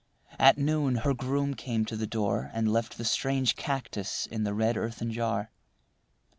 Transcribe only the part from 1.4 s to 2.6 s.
came to the door